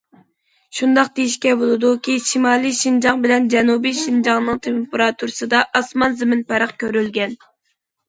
[0.77, 7.43] شۇنداق دېيىشكە بولىدۇكى، شىمالىي شىنجاڭ بىلەن جەنۇبىي شىنجاڭنىڭ تېمپېراتۇرىسىدا ئاسمان- زېمىن پەرق كۆرۈلگەن.